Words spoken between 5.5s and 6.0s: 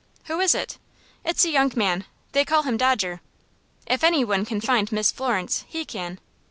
he